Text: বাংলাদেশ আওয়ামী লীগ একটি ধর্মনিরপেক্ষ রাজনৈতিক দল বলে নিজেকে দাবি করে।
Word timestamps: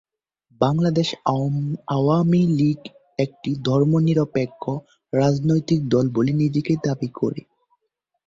বাংলাদেশ 0.61 1.09
আওয়ামী 1.91 2.41
লীগ 2.59 2.79
একটি 3.19 3.51
ধর্মনিরপেক্ষ 3.65 4.63
রাজনৈতিক 5.13 5.79
দল 5.89 6.05
বলে 6.15 6.31
নিজেকে 6.41 6.73
দাবি 6.85 7.09
করে। 7.15 7.41